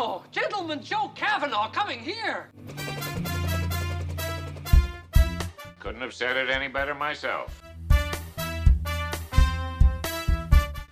[0.00, 0.22] Oh, cow!
[0.30, 2.50] Gentleman Joe Kavanaugh coming here!
[5.80, 7.60] Couldn't have said it any better myself.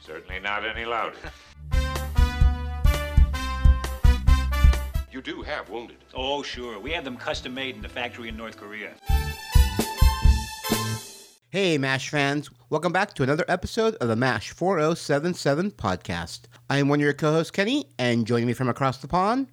[0.00, 1.16] Certainly not any louder.
[5.12, 5.96] You do have wounded.
[6.12, 6.78] Oh, sure.
[6.78, 8.90] We have them custom made in the factory in North Korea.
[11.56, 12.50] Hey, MASH fans.
[12.68, 16.40] Welcome back to another episode of the MASH 4077 podcast.
[16.68, 19.48] I am one of your co hosts, Kenny, and joining me from across the pond,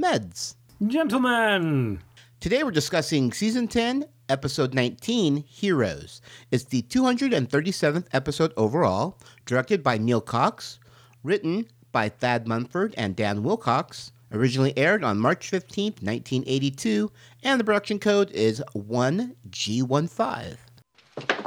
[0.00, 0.54] Meds.
[0.86, 2.00] Gentlemen,
[2.38, 6.20] Today we're discussing Season 10, Episode 19, Heroes.
[6.52, 10.78] It's the 237th episode overall, directed by Nell Cox,
[11.24, 17.10] written by Thad Mumford and Dan Wilcox, originally aired on March 15th, 1982,
[17.42, 20.56] and the production code is 1G15.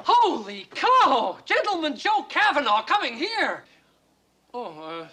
[0.06, 1.38] Holy cow!
[1.46, 3.64] Gentleman Joe Kavanaugh coming here!
[4.54, 5.08] Oh,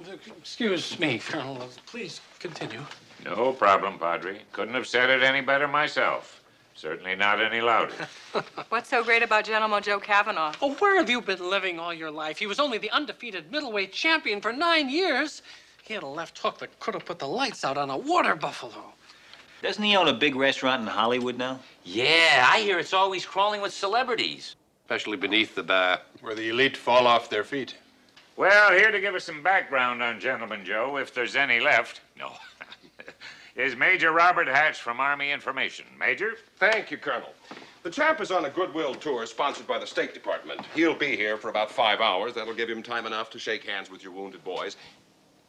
[0.00, 0.06] uh,
[0.38, 1.68] excuse me, Colonel.
[1.86, 2.80] Please continue.
[3.24, 4.40] No problem, Padre.
[4.52, 6.42] Couldn't have said it any better myself.
[6.74, 7.94] Certainly not any louder.
[8.68, 10.52] What's so great about Gentleman Joe Kavanaugh?
[10.60, 12.38] Oh, where have you been living all your life?
[12.38, 15.42] He was only the undefeated middleweight champion for nine years.
[15.84, 18.34] He had a left hook that could have put the lights out on a water
[18.34, 18.92] buffalo.
[19.64, 21.58] Doesn't he own a big restaurant in Hollywood now?
[21.84, 24.56] Yeah, I hear it's always crawling with celebrities.
[24.84, 27.74] Especially beneath the bar, where the elite fall off their feet.
[28.36, 32.32] Well, here to give us some background on Gentleman Joe, if there's any left, no,
[33.56, 35.86] is Major Robert Hatch from Army Information.
[35.98, 36.34] Major?
[36.56, 37.32] Thank you, Colonel.
[37.84, 40.60] The champ is on a goodwill tour sponsored by the State Department.
[40.74, 42.34] He'll be here for about five hours.
[42.34, 44.76] That'll give him time enough to shake hands with your wounded boys.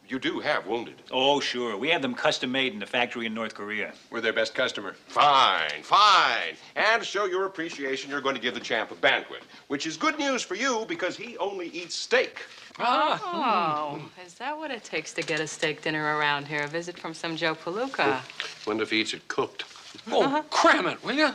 [0.07, 0.95] You do have wounded.
[1.11, 1.75] Oh, sure.
[1.77, 3.93] We have them custom made in the factory in North Korea.
[4.11, 4.95] We're their best customer.
[5.07, 6.55] Fine, fine.
[6.75, 9.97] And to show your appreciation, you're going to give the champ a banquet, which is
[9.97, 12.41] good news for you because he only eats steak.
[12.77, 13.19] Ah.
[13.95, 16.61] Oh, is that what it takes to get a steak dinner around here?
[16.61, 18.21] A visit from some Joe Palooka?
[18.67, 19.65] Wonder if he eats it cooked.
[20.11, 20.43] Oh, uh-huh.
[20.51, 21.33] cram it, will you?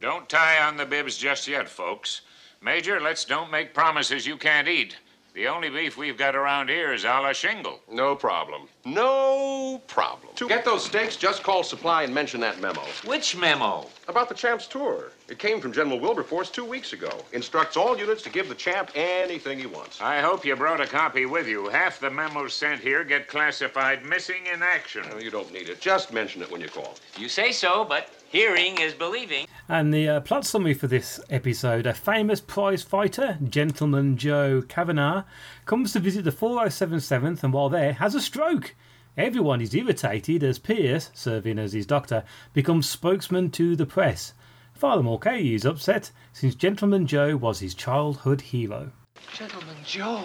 [0.00, 2.20] Don't tie on the bibs just yet, folks.
[2.62, 4.96] Major, let's don't make promises you can't eat.
[5.34, 7.80] The only beef we've got around here is a la shingle.
[7.90, 8.62] No problem.
[8.84, 10.34] No problem.
[10.36, 12.80] To get those steaks, just call Supply and mention that memo.
[13.04, 13.86] Which memo?
[14.08, 15.12] About the champ's tour.
[15.28, 17.10] It came from General Wilberforce two weeks ago.
[17.32, 20.00] Instructs all units to give the champ anything he wants.
[20.00, 21.68] I hope you brought a copy with you.
[21.68, 25.04] Half the memos sent here get classified missing in action.
[25.10, 25.80] No, you don't need it.
[25.80, 26.94] Just mention it when you call.
[27.18, 29.46] You say so, but hearing is believing.
[29.68, 35.24] And the uh, plot summary for this episode a famous prize fighter, Gentleman Joe Kavanaugh,
[35.66, 38.74] comes to visit the 4077th and while there has a stroke.
[39.16, 42.24] Everyone is irritated as Pierce, serving as his doctor,
[42.54, 44.32] becomes spokesman to the press.
[44.72, 48.92] Father Mulcahy is upset since Gentleman Joe was his childhood hero.
[49.34, 50.24] Gentleman Joe,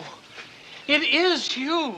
[0.88, 1.96] it is you.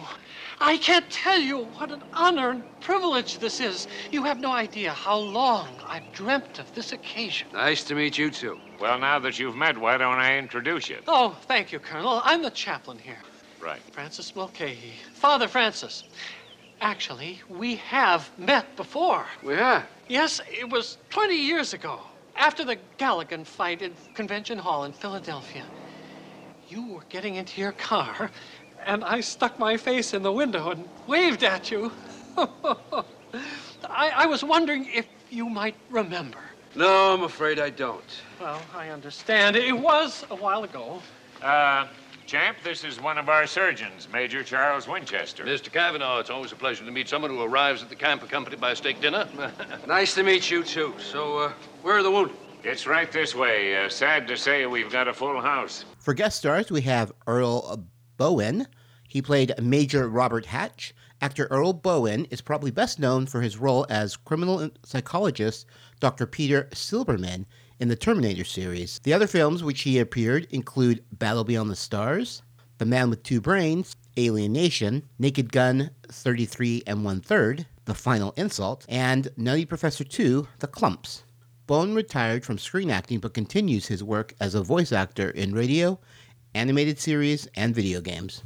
[0.60, 3.88] I can't tell you what an honor and privilege this is.
[4.12, 7.48] You have no idea how long I've dreamt of this occasion.
[7.54, 8.60] Nice to meet you too.
[8.80, 11.00] Well, now that you've met, why don't I introduce you?
[11.08, 12.22] Oh, thank you, Colonel.
[12.24, 13.20] I'm the chaplain here,
[13.62, 13.82] Right.
[13.92, 14.94] Francis Mulcahy.
[15.14, 16.04] Father Francis.
[16.82, 19.26] Actually, we have met before.
[19.44, 19.84] Yeah.
[20.08, 22.00] Yes, it was 20 years ago,
[22.36, 25.66] after the Galligan fight in Convention Hall in Philadelphia.
[26.68, 28.30] You were getting into your car,
[28.86, 31.92] and I stuck my face in the window and waved at you.
[32.38, 33.04] I,
[33.90, 36.40] I was wondering if you might remember.
[36.76, 38.04] No, I'm afraid I don't.
[38.40, 39.56] Well, I understand.
[39.56, 41.02] It was a while ago.
[41.42, 41.88] Uh,
[42.26, 45.46] Champ, this is one of our surgeons, Major Charles Winchester.
[45.46, 45.72] Mr.
[45.72, 48.72] Cavanaugh, it's always a pleasure to meet someone who arrives at the camp accompanied by
[48.72, 49.28] a steak dinner.
[49.88, 50.96] Nice to meet you too.
[50.98, 51.54] So, uh,
[51.84, 52.36] where are the wounded?
[52.64, 53.86] It's right this way.
[53.86, 55.86] Uh, sad to say we've got a full house.
[56.00, 57.86] For guest stars, we have Earl
[58.18, 58.68] Boen.
[59.08, 60.94] He played Major Robert Hatch.
[61.22, 65.66] Actor Earl Boen is probably best known for his role as criminal psychologist
[66.00, 66.26] Dr.
[66.26, 67.46] Peter Silberman
[67.80, 69.00] in the Terminator series.
[69.00, 72.42] The other films which he appeared include Battle Beyond the Stars,
[72.78, 78.34] The Man with Two Brains, Alien Nation, Naked Gun 33 and One Third, The Final
[78.38, 81.24] Insult, and Nutty Professor 2, The Klumps.
[81.68, 86.00] Bowen retired from screen acting but continues his work as a voice actor in radio,
[86.56, 88.42] animated series, and video games.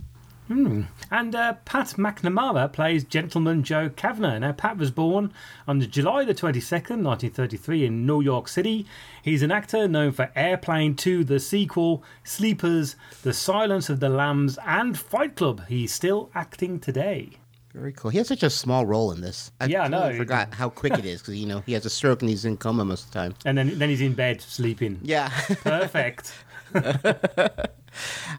[0.52, 4.40] And uh, Pat McNamara plays Gentleman Joe Kavanagh.
[4.40, 5.32] Now, Pat was born
[5.68, 8.88] on July the 22nd, 1933, in New York City.
[9.22, 14.58] He's an actor known for Airplane 2, the sequel, Sleepers, The Silence of the Lambs,
[14.66, 15.68] and Fight Club.
[15.68, 17.30] He's still acting today.
[17.76, 18.10] Very cool.
[18.10, 19.52] He has such a small role in this.
[19.62, 20.18] I Yeah, I know.
[20.18, 22.58] forgot how quick it is because you know he has a stroke and he's in
[22.58, 23.36] coma most of the time.
[23.46, 25.00] And then, then he's in bed sleeping.
[25.04, 25.30] Yeah.
[25.62, 26.34] Perfect.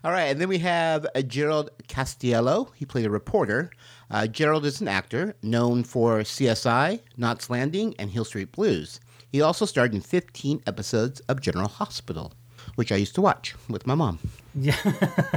[0.05, 2.73] All right, and then we have uh, Gerald Castillo.
[2.76, 3.70] He played a reporter.
[4.11, 9.00] Uh, Gerald is an actor known for CSI, Knots Landing, and Hill Street Blues.
[9.31, 12.32] He also starred in 15 episodes of General Hospital,
[12.75, 14.19] which I used to watch with my mom.
[14.55, 14.76] Yeah.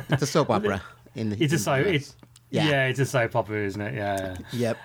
[0.09, 0.81] It's a soap opera.
[1.15, 1.95] In the, It's a in so the US.
[1.95, 2.15] it's
[2.49, 2.69] yeah.
[2.69, 2.85] Yeah.
[2.87, 3.93] it's a soap opera, isn't it?
[3.93, 4.37] Yeah.
[4.51, 4.77] Yep.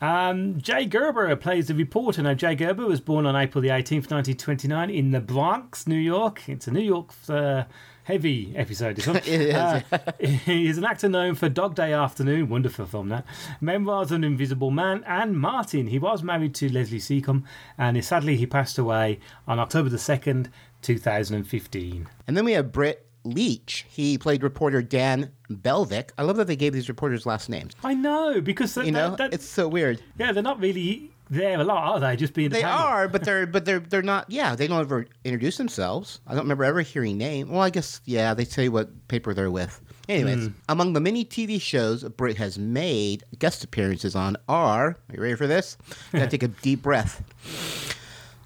[0.00, 2.22] Um, Jay Gerber plays the reporter.
[2.22, 6.46] Now, Jay Gerber was born on April the 18th, 1929, in the Bronx, New York.
[6.48, 7.64] It's a New York uh,
[8.06, 9.16] heavy episode, this one.
[9.26, 9.54] It is.
[9.54, 9.80] Uh,
[10.20, 13.24] he's an actor known for Dog Day Afternoon, wonderful film that,
[13.60, 15.88] Memoirs of an Invisible Man, and Martin.
[15.88, 17.44] He was married to Leslie Seacombe,
[17.76, 19.18] and sadly he passed away
[19.48, 20.50] on October the 2nd,
[20.82, 22.08] 2015.
[22.26, 23.84] And then we have Britt Leach.
[23.88, 26.10] He played reporter Dan Belvick.
[26.16, 27.72] I love that they gave these reporters last names.
[27.82, 30.00] I know, because that, You know, that- that- it's so weird.
[30.16, 32.16] yeah, they're not really there a lot, are they?
[32.16, 34.30] Just being They are, but they're but they're they're not.
[34.30, 36.20] Yeah, they don't ever introduce themselves.
[36.26, 37.50] I don't remember ever hearing name.
[37.50, 39.80] Well, I guess yeah, they say what paper they're with.
[40.08, 40.52] Anyways, hmm.
[40.68, 44.88] among the many TV shows Britt has made guest appearances on are.
[44.88, 45.76] Are you ready for this?
[46.12, 47.22] Gotta take a deep breath.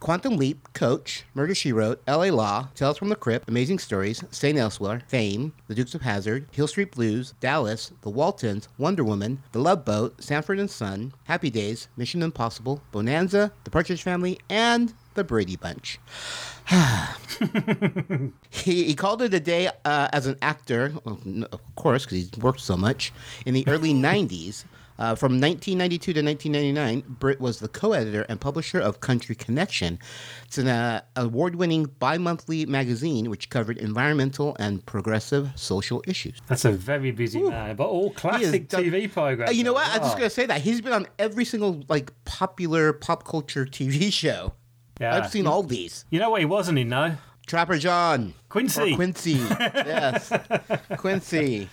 [0.00, 2.30] Quantum Leap, Coach, Murder She Wrote, L.A.
[2.30, 4.58] Law, Tales from the Crypt, Amazing Stories, St.
[4.58, 9.58] Elsewhere, Fame, The Dukes of Hazzard, Hill Street Blues, Dallas, The Waltons, Wonder Woman, The
[9.58, 15.24] Love Boat, Sanford and Son, Happy Days, Mission Impossible, Bonanza, The Partridge Family, and The
[15.24, 16.00] Brady Bunch.
[18.50, 22.60] he, he called it a day uh, as an actor, of course, because he's worked
[22.60, 23.12] so much,
[23.44, 24.64] in the early 90s.
[25.00, 29.98] Uh, from 1992 to 1999, Britt was the co-editor and publisher of Country Connection.
[30.44, 36.38] It's an uh, award-winning bi-monthly magazine which covered environmental and progressive social issues.
[36.48, 39.48] That's a very busy man, but all classic done- TV programs.
[39.50, 39.86] Uh, you know what?
[39.88, 40.18] I was just Oh.
[40.18, 44.52] gonna say that he's been on every single like popular pop culture TV show.
[45.00, 45.16] Yeah.
[45.16, 46.04] I've seen all these.
[46.10, 47.12] You know what he wasn't in, though?
[47.46, 48.34] Trapper John.
[48.50, 48.92] Quincy.
[48.92, 49.30] Or Quincy.
[49.58, 50.30] yes.
[50.98, 51.68] Quincy.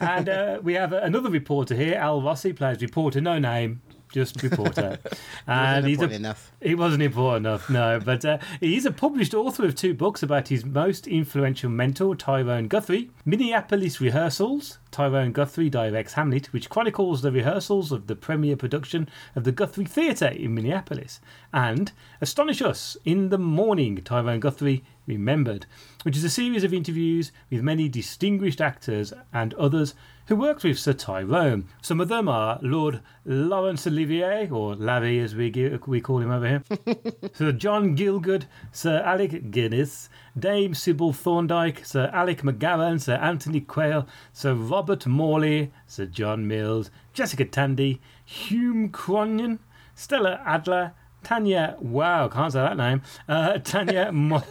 [0.00, 1.94] And uh, we have another reporter here.
[1.94, 3.80] Al Rossi plays reporter, no name,
[4.12, 4.98] just reporter.
[5.46, 6.52] and he's a, important enough.
[6.60, 8.00] He wasn't important enough, no.
[8.04, 12.68] But uh, he's a published author of two books about his most influential mentor, Tyrone
[12.68, 13.10] Guthrie.
[13.24, 14.78] Minneapolis Rehearsals.
[14.90, 19.84] Tyrone Guthrie directs Hamlet, which chronicles the rehearsals of the premiere production of the Guthrie
[19.84, 21.20] Theatre in Minneapolis.
[21.52, 25.66] And Astonish Us in the Morning, Tyrone Guthrie Remembered,
[26.02, 29.94] which is a series of interviews with many distinguished actors and others
[30.30, 31.64] who worked with Sir Tyrone.
[31.82, 35.50] Some of them are Lord Laurence Olivier, or Larry as we,
[35.88, 36.62] we call him over here,
[37.32, 44.06] Sir John Gielgud, Sir Alec Guinness, Dame Sybil Thorndike, Sir Alec McCowen, Sir Anthony Quayle,
[44.32, 49.58] Sir Robert Morley, Sir John Mills, Jessica Tandy, Hume Cronyn,
[49.96, 53.02] Stella Adler, Tanya, wow, can't say that name.
[53.28, 54.42] Uh, Tanya Mo-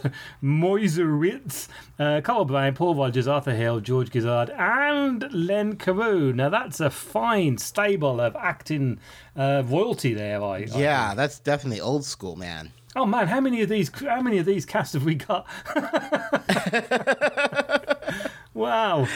[0.42, 1.68] Moiserwitz,
[1.98, 6.34] uh, Carl Bryan, Paul Rogers, Arthur Hill, George Grizzard, and Len Cariou.
[6.34, 8.98] Now that's a fine stable of acting
[9.36, 10.42] uh, royalty there.
[10.42, 12.72] I, I Yeah, that's definitely old school, man.
[12.96, 13.90] Oh man, how many of these?
[14.00, 15.46] How many of these casts have we got?
[18.54, 19.06] wow.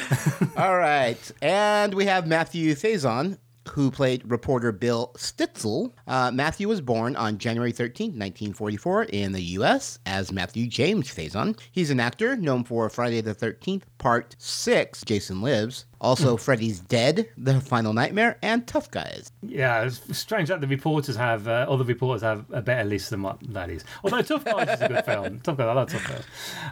[0.56, 1.32] All right.
[1.42, 3.38] And we have Matthew Faison,
[3.74, 5.92] who played reporter Bill Stitzel.
[6.06, 9.98] Uh, Matthew was born on January 13, 1944, in the U.S.
[10.06, 11.58] as Matthew James Faison.
[11.72, 15.87] He's an actor known for Friday the 13th, Part 6, Jason Lives.
[15.99, 19.32] Also, Freddy's Dead, The Final Nightmare, and Tough Guys.
[19.43, 23.23] Yeah, it's strange that the reporters have uh, other reporters have a better list than
[23.23, 23.82] what that is.
[24.05, 25.41] Although Tough Guys is a good film.
[25.41, 26.25] Tough Guys, I love Tough Guys.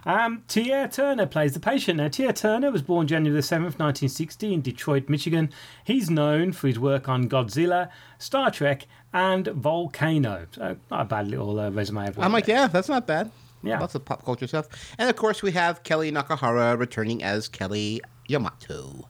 [0.05, 1.97] Um, Tia Turner plays the patient.
[1.97, 5.49] Now, Tia Turner was born January the seventh, nineteen sixty, in Detroit, Michigan.
[5.85, 10.49] He's known for his work on Godzilla, Star Trek, and Volcano.
[10.51, 12.09] So, not a bad little uh, resume.
[12.09, 13.31] of I'm like, yeah, that's not bad.
[13.63, 13.79] Yeah.
[13.79, 14.69] Lots of pop culture stuff.
[14.99, 19.09] And of course, we have Kelly Nakahara returning as Kelly Yamato.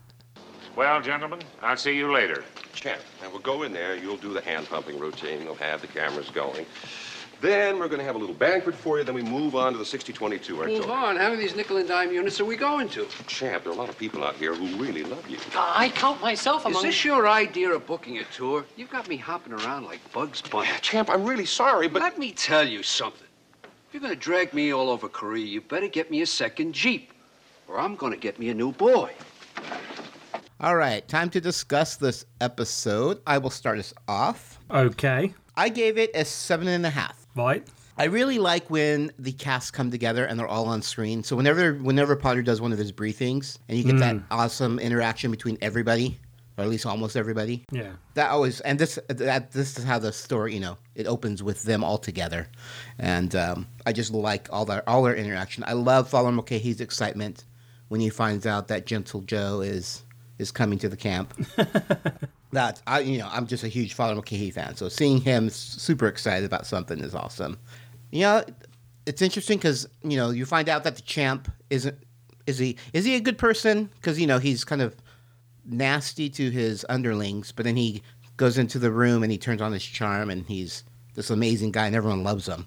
[0.76, 2.44] Well, gentlemen, I'll see you later.
[2.73, 3.94] Champ, now we'll go in there.
[3.97, 5.44] You'll do the hand pumping routine.
[5.44, 6.64] We'll have the cameras going.
[7.42, 9.04] Then we're going to have a little banquet for you.
[9.04, 10.62] Then we move on to the 6022.
[10.62, 11.16] I Move told on.
[11.16, 13.06] How many of these nickel and dime units are we going to?
[13.26, 15.38] Champ, there are a lot of people out here who really love you.
[15.56, 18.64] I count myself Is this your idea of booking a tour?
[18.76, 20.68] You've got me hopping around like Bugs Bunny.
[20.82, 23.26] Champ, I'm really sorry, but Let me tell you something.
[23.92, 26.72] If you're going to drag me all over Korea, you better get me a second
[26.72, 27.12] Jeep,
[27.68, 29.11] or I'm going to get me a new boy.
[30.61, 33.20] All right, time to discuss this episode.
[33.26, 34.58] I will start us off.
[34.70, 37.26] Okay, I gave it a seven and a half.
[37.34, 37.68] right.
[37.99, 41.22] I really like when the cast come together and they're all on screen.
[41.22, 44.25] So whenever whenever Potter does one of his briefings and you get that mm.
[44.30, 46.18] awesome interaction between everybody,
[46.59, 47.92] or at least almost everybody, Yeah.
[48.14, 51.62] that always and this that this is how the story you know it opens with
[51.64, 52.49] them all together,
[52.99, 55.64] and um, I just like all their all their interaction.
[55.66, 57.44] I love Father Mulcahy's excitement
[57.88, 60.02] when he finds out that Gentle Joe is
[60.38, 61.32] is coming to the camp.
[62.52, 64.76] that I, you know, I'm just a huge Father Mulcahy fan.
[64.76, 67.59] So seeing him super excited about something is awesome.
[68.11, 68.44] You know,
[69.06, 71.97] it's interesting because you know you find out that the champ isn't
[72.47, 74.94] is he is he a good person because you know he's kind of
[75.64, 78.02] nasty to his underlings, but then he
[78.37, 81.87] goes into the room and he turns on his charm and he's this amazing guy
[81.87, 82.66] and everyone loves him.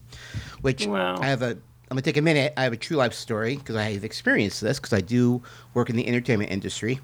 [0.62, 1.58] Which Well- I have a.
[1.88, 2.54] I'm gonna take a minute.
[2.58, 5.44] I have a true life story because I have experienced this because I do
[5.76, 7.00] work in the entertainment industry.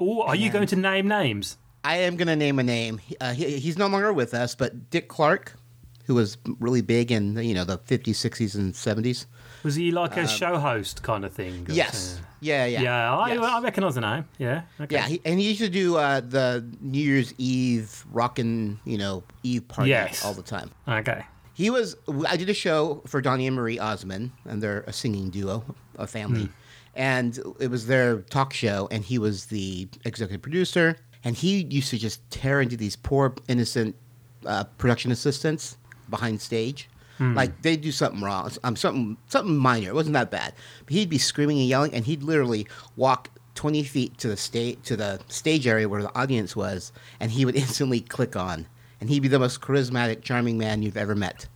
[0.00, 1.56] Oh, are you going to name names?
[1.84, 3.00] I am to name a name.
[3.20, 5.52] Uh, he, he's no longer with us, but Dick Clark,
[6.04, 9.26] who was really big in you know the 50s, 60s, and 70s.
[9.62, 11.60] Was he like a show host kind of thing?
[11.60, 11.96] Um, Yes.
[11.98, 12.24] something?
[12.40, 12.82] Yeah, yeah.
[12.82, 13.42] Yeah, I, Yes.
[13.44, 14.24] I recognise the name.
[14.36, 14.62] Yeah.
[14.78, 14.96] Okay.
[14.96, 19.22] Yeah, he, and he used to do uh, the New Year's Eve rockin', you know,
[19.42, 20.22] Eve party Yes.
[20.22, 20.70] all the time.
[20.86, 21.24] Okay.
[21.54, 21.96] He was.
[22.28, 25.64] I did a show for Donnie and Marie Osmond, and they're a singing duo,
[25.96, 26.48] a family,
[26.94, 31.90] and it was their talk show, and he was the executive producer, and he used
[31.90, 33.94] to just tear into these poor innocent
[34.44, 35.76] uh, production assistants
[36.08, 36.88] behind stage.
[37.18, 37.34] Hmm.
[37.34, 39.88] Like they do something wrong, um, something something minor.
[39.88, 40.52] It wasn't that bad,
[40.84, 44.78] but he'd be screaming and yelling, and he'd literally walk twenty feet to the stage
[44.84, 48.66] to the stage area where the audience was, and he would instantly click on,
[49.00, 51.46] and he'd be the most charismatic, charming man you've ever met.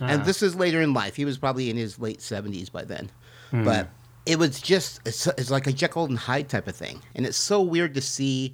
[0.00, 0.24] And ah.
[0.24, 1.16] this is later in life.
[1.16, 3.10] He was probably in his late seventies by then,
[3.50, 3.64] hmm.
[3.64, 3.88] but
[4.26, 7.38] it was just it's, it's like a Jekyll and Hyde type of thing, and it's
[7.38, 8.52] so weird to see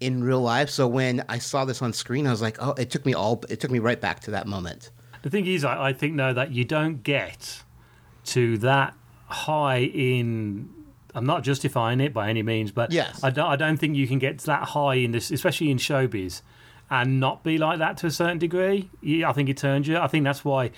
[0.00, 0.70] in real life.
[0.70, 3.42] So when I saw this on screen, I was like, oh, it took me all,
[3.48, 4.90] it took me right back to that moment.
[5.22, 7.62] The thing is, I, I think though that you don't get
[8.26, 8.94] to that
[9.26, 10.70] high in.
[11.14, 13.24] I'm not justifying it by any means, but Yes.
[13.24, 13.46] I don't.
[13.46, 16.42] I don't think you can get to that high in this, especially in showbiz,
[16.90, 18.90] and not be like that to a certain degree.
[19.26, 19.98] I think it turns you.
[19.98, 20.70] I think that's why.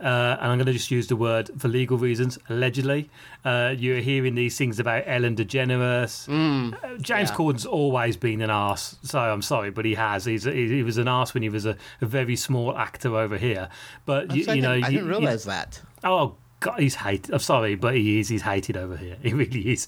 [0.00, 2.38] Uh, and I'm going to just use the word for legal reasons.
[2.48, 3.10] Allegedly,
[3.44, 6.26] uh, you're hearing these things about Ellen DeGeneres.
[6.28, 7.34] Uh, James yeah.
[7.36, 10.24] Corden's always been an arse, so I'm sorry, but he has.
[10.24, 13.36] He's he, he was an arse when he was a, a very small actor over
[13.36, 13.68] here.
[14.06, 15.80] But you, you know, I you- didn't you- realize that.
[16.02, 17.32] Oh God, he's hated.
[17.34, 18.28] I'm sorry, but he is.
[18.28, 19.16] He's hated over here.
[19.22, 19.86] He really is.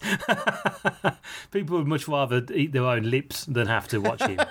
[1.51, 4.39] People would much rather eat their own lips than have to watch him.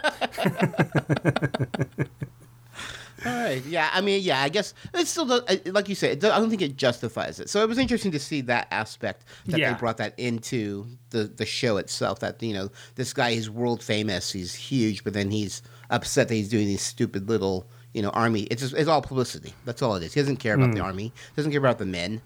[3.26, 3.64] All right.
[3.66, 3.90] Yeah.
[3.94, 4.42] I mean, yeah.
[4.42, 5.42] I guess it still does.
[5.48, 7.50] Uh, like you said, I don't think it justifies it.
[7.50, 9.74] So it was interesting to see that aspect that Yeah.
[9.74, 12.20] they brought that into the the show itself.
[12.20, 14.32] That you know, this guy is world famous.
[14.32, 18.44] He's huge, but then he's upset that he's doing these stupid little you know army.
[18.44, 19.54] It's just, it's all publicity.
[19.66, 20.14] That's all it is.
[20.14, 20.86] He doesn't care about the hmm.
[20.86, 21.04] army.
[21.04, 22.22] He Doesn't care about the men.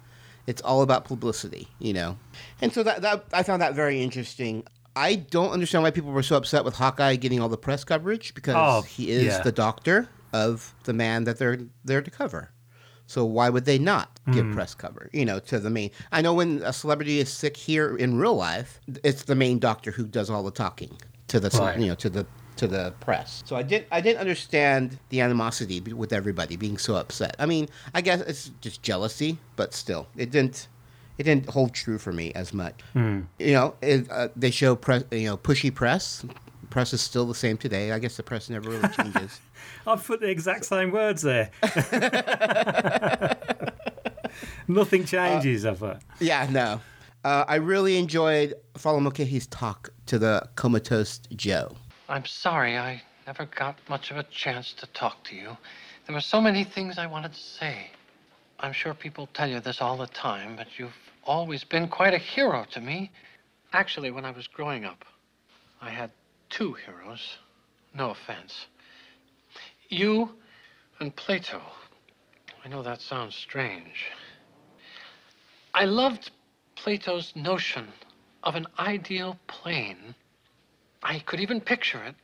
[0.47, 1.67] It's all about publicity.
[1.79, 2.17] You know.
[2.61, 4.63] And so that that I found that very interesting.
[4.97, 8.33] I don't understand why people were so upset with Hawkeye getting all the press coverage
[8.33, 9.41] because Oh, he is yeah.
[9.41, 10.07] the doctor
[10.43, 12.43] of the man that they're there to cover.
[13.07, 14.53] So why would they not give Hmm.
[14.57, 15.09] press cover?
[15.13, 15.91] You know, to the main.
[16.11, 19.91] I know when a celebrity is sick here in real life, it's the main doctor
[19.91, 20.93] who does all the talking
[21.27, 21.79] to the Right.
[21.79, 22.25] you know to the
[22.61, 23.43] to the press.
[23.45, 27.35] So I didn't I didn't understand the animosity with everybody being so upset.
[27.37, 30.67] I mean, I guess it's just jealousy, but still, it didn't
[31.19, 32.77] it didn't hold true for me as much.
[32.93, 33.21] Hmm.
[33.39, 36.25] You know, it, uh, they show press, you know, pushy press.
[36.75, 37.93] Press is still the same today.
[37.93, 39.39] I guess the press never really changes.
[39.87, 41.49] I've put the exact same words there.
[44.67, 45.99] Nothing changes, I've put.
[46.19, 46.81] Yeah, no.
[47.23, 51.77] Uh, I really enjoyed Follow Mulcahy's talk to the comatose Joe.
[52.09, 55.55] I'm sorry I never got much of a chance to talk to you.
[56.07, 57.89] There were so many things I wanted to say.
[58.59, 60.91] I'm sure people tell you this all the time, but you've
[61.23, 63.13] always been quite a hero to me.
[63.71, 65.05] Actually, when I was growing up,
[65.81, 66.11] I had
[66.55, 67.37] two heroes.
[67.93, 68.67] No offense.
[69.89, 70.29] You
[70.99, 71.61] and Plato.
[72.63, 74.11] I know that sounds strange.
[75.73, 76.31] I loved
[76.75, 77.89] Plato's notion
[78.41, 80.15] of an ideal plane
[81.03, 82.15] I could even picture it.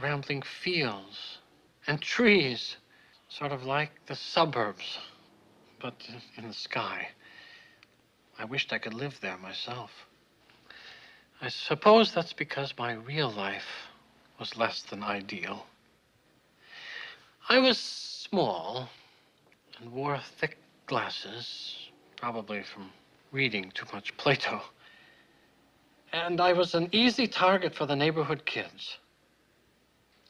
[0.00, 1.38] Rambling fields
[1.86, 2.76] and trees,
[3.28, 4.98] sort of like the suburbs,
[5.80, 5.94] but
[6.36, 7.08] in the sky.
[8.38, 9.90] I wished I could live there myself.
[11.42, 13.88] I suppose that's because my real life
[14.38, 15.66] was less than ideal.
[17.48, 18.88] I was small
[19.80, 20.56] and wore thick
[20.86, 21.76] glasses,
[22.16, 22.90] probably from
[23.32, 24.62] reading too much Plato.
[26.12, 28.98] And I was an easy target for the neighborhood kids.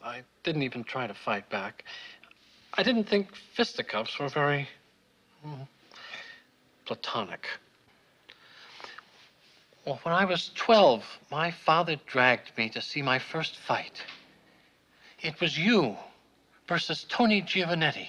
[0.03, 1.85] I didn't even try to fight back.
[2.79, 4.67] I didn't think fisticuffs were very
[5.47, 5.69] mm,
[6.87, 7.47] platonic.
[9.85, 14.05] Well, when I was 12, my father dragged me to see my first fight.
[15.21, 15.97] It was you
[16.69, 18.07] versus Tony Giovanetti.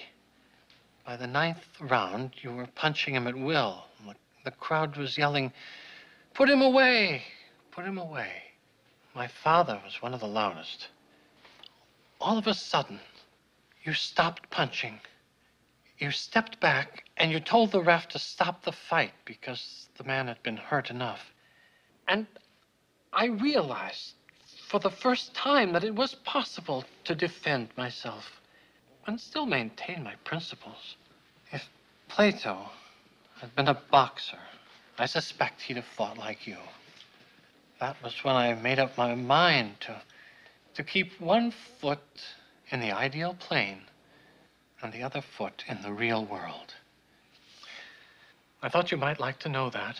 [1.03, 3.85] By the ninth round, you were punching him at will.
[4.05, 4.13] The,
[4.45, 5.51] the crowd was yelling,
[6.35, 7.23] Put him away!
[7.71, 8.31] Put him away.
[9.15, 10.89] My father was one of the loudest.
[12.21, 12.99] all of a sudden,
[13.83, 14.99] you stopped punching.
[15.97, 20.27] You stepped back and you told the ref to stop the fight because the man
[20.27, 21.32] had been hurt enough.
[22.07, 22.27] And
[23.11, 24.13] I realized
[24.67, 28.41] for the first time that it was possible to defend myself
[29.05, 30.95] and still maintain my principles.
[31.51, 31.69] If
[32.09, 32.69] Plato
[33.39, 34.39] had been a boxer,
[34.97, 36.57] I suspect he'd have fought like you.
[37.79, 40.01] That was when I made up my mind to,
[40.75, 41.99] to keep one foot
[42.69, 43.81] in the ideal plane
[44.81, 46.73] and the other foot in the real world.
[48.61, 49.99] I thought you might like to know that,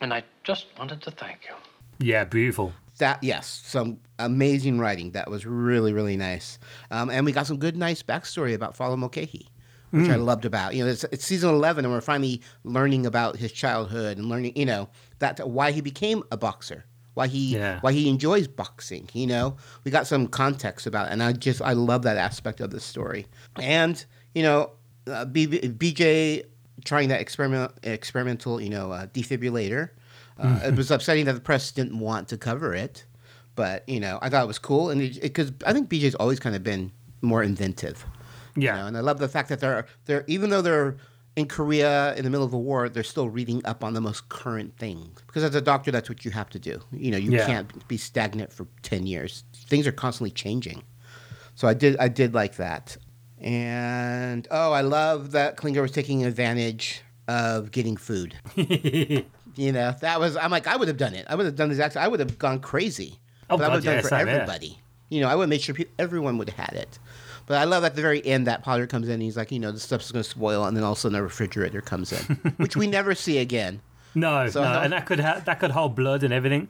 [0.00, 1.54] and I just wanted to thank you.
[1.98, 2.72] Yeah, beautiful.
[2.98, 5.12] That yes, some amazing writing.
[5.12, 6.58] That was really really nice,
[6.90, 9.48] um, and we got some good nice backstory about Father Mulcahy,
[9.90, 10.74] which I loved about.
[10.74, 14.52] You know, it's, it's season eleven, and we're finally learning about his childhood and learning,
[14.56, 16.84] you know, that why he became a boxer,
[17.14, 17.80] why he Yeah.
[17.80, 19.08] why he enjoys boxing.
[19.12, 22.60] You know, we got some context about, it, and I just I love that aspect
[22.60, 23.26] of the story.
[23.56, 24.04] And
[24.36, 24.70] you know,
[25.08, 26.44] uh, B- BJ
[26.84, 29.90] trying that experiment experimental, you know, uh, defibrillator.
[30.38, 33.04] Uh, it was upsetting that the press didn't want to cover it,
[33.54, 36.56] but you know, I thought it was cool, and because I think BJ's always kind
[36.56, 36.90] of been
[37.22, 38.04] more inventive.
[38.56, 38.76] you Yeah.
[38.76, 40.96] know, and I love the fact that they're they're even though they're
[41.36, 44.28] in Korea in the middle of a war, they're still reading up on the most
[44.28, 45.20] current things.
[45.26, 46.80] Because as a doctor, that's what you have to do.
[46.92, 47.46] You know, you Yeah.
[47.46, 49.42] can't be stagnant for ten years.
[49.52, 50.82] Things are constantly changing.
[51.56, 52.96] So I did I did like that.
[53.44, 58.34] And oh, I love that Klinger was taking advantage of getting food.
[58.56, 59.26] you
[59.72, 61.26] know, that was I'm like I would have done it.
[61.28, 61.98] I would have done the exact.
[61.98, 63.20] I would have gone crazy.
[63.50, 64.78] Oh, but I would have done yeah, it for everybody.
[65.10, 66.98] You know, I would make sure pe- everyone would have had it.
[67.46, 69.14] But I love at the very end that Potter comes in.
[69.14, 71.00] And he's like, you know, this stuff's going to spoil, and then all of a
[71.02, 73.82] sudden a refrigerator comes in, which we never see again.
[74.14, 76.68] No, So no, and that could ha- that could hold blood and everything.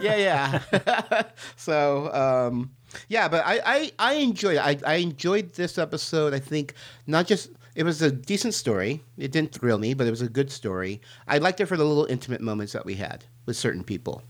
[0.00, 1.22] yeah, yeah.
[1.56, 2.72] so, um,
[3.08, 4.60] yeah, but I, I, I enjoyed it.
[4.60, 6.34] I, I enjoyed this episode.
[6.34, 6.74] I think
[7.06, 9.02] not just it was a decent story.
[9.16, 11.00] It didn't thrill me, but it was a good story.
[11.28, 14.22] I liked it for the little intimate moments that we had with certain people.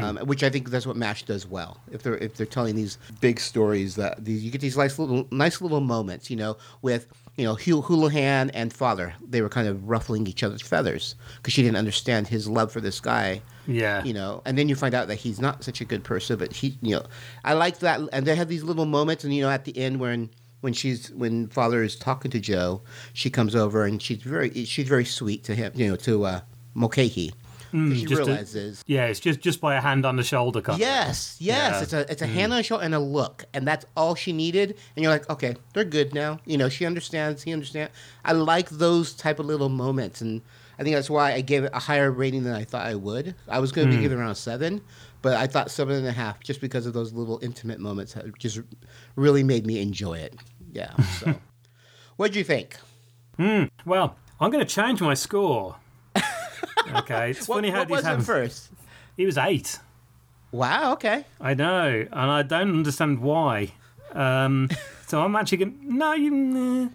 [0.00, 1.78] Um, which I think that's what Mash does well.
[1.90, 5.28] If they're if they're telling these big stories, that these you get these nice little
[5.30, 9.68] nice little moments, you know, with you know Hugh Houlihan and Father, they were kind
[9.68, 14.04] of ruffling each other's feathers because she didn't understand his love for this guy, Yeah.
[14.04, 16.52] you know and then you find out that he's not such a good person but
[16.52, 17.04] he you know
[17.44, 20.00] i like that and they have these little moments and you know at the end
[20.00, 24.64] when when she's when father is talking to joe she comes over and she's very
[24.64, 26.40] she's very sweet to him you know to uh
[26.74, 27.32] mulcahy
[27.72, 30.60] Mm, she just a- realizes Yeah, it's just just by a hand on the shoulder.
[30.60, 31.82] Kind yes yes Yeah.
[31.82, 34.32] it's a it's a hand on the shoulder and a look and that's all she
[34.32, 37.92] needed and you're like okay they're good now you know she understands he understands
[38.24, 40.40] i like those type of little moments and
[40.78, 43.34] i think that's why i gave it a higher rating than i thought i would
[43.48, 44.80] i was going to be giving it around seven
[45.22, 48.38] but i thought seven and a half just because of those little intimate moments that
[48.38, 48.60] just
[49.16, 50.34] really made me enjoy it
[50.72, 51.34] yeah so
[52.16, 52.76] what'd you think
[53.36, 53.64] Hmm.
[53.84, 55.76] Well, I'm going to change my score.
[56.96, 58.24] Okay, it's what, funny how what these was happen.
[58.24, 58.70] first
[59.16, 59.80] He was eight.
[60.52, 63.72] wow okay I know, and I don't understand why.
[64.12, 64.68] Um,
[65.06, 65.78] so I'm actually going.
[65.82, 66.30] No, you.
[66.30, 66.88] nah.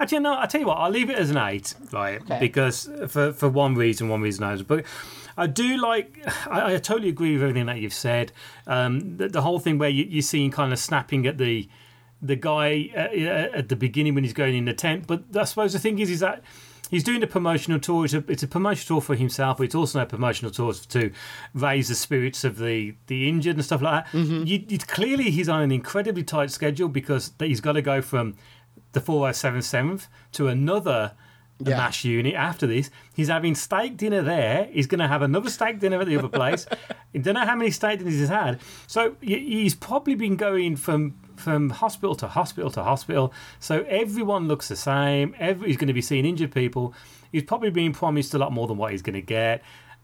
[0.00, 0.38] Actually, no.
[0.38, 0.78] I tell you what.
[0.78, 2.20] I'll leave it as an eight, right?
[2.22, 2.38] Okay.
[2.40, 4.62] Because for for one reason, one reason only.
[4.62, 4.84] But
[5.36, 6.18] I do like.
[6.46, 8.32] I, I totally agree with everything that you've said.
[8.66, 11.68] Um, the, the whole thing where you, you're seeing kind of snapping at the
[12.22, 15.06] the guy uh, at the beginning when he's going in the tent.
[15.06, 16.42] But I suppose the thing is, is that
[16.90, 18.04] he's doing a promotional tour.
[18.04, 21.10] It's a, it's a promotional tour for himself, but it's also a promotional tour to
[21.54, 24.18] raise the spirits of the, the injured and stuff like that.
[24.18, 28.34] You, you, clearly, he's on an incredibly tight schedule because he's got to go from
[28.92, 31.12] the 4077th to another
[31.62, 31.76] Yeah.
[31.76, 32.90] mash unit after this.
[33.14, 34.68] He's having steak dinner there.
[34.72, 36.66] He's going to have another steak dinner at the other place.
[37.14, 38.60] I don't know how many steak dinners he's had.
[38.86, 43.32] So he's probably been going from from hospital to hospital to hospital.
[43.60, 45.34] So everyone looks the same.
[45.38, 46.92] Every, he's going to be seeing injured people.
[47.32, 49.62] He's probably being promised a lot more than what he's going to get.